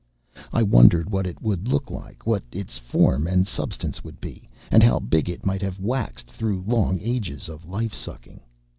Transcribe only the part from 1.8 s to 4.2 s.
like what its form and substance would